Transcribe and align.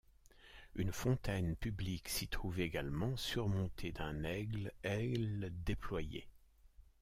Une 0.73 0.91
fontaine 0.91 1.55
publique 1.55 2.09
s'y 2.09 2.27
trouve 2.27 2.59
également, 2.59 3.15
surmontée 3.17 3.91
d'un 3.91 4.23
aigle, 4.23 4.71
ailes 4.81 5.51
déployées. 5.63 6.27